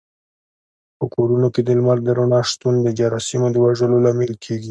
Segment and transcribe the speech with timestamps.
[0.97, 4.59] په کورونو کې د لمر د رڼا شتون د جراثیمو د وژلو لامل کېږي.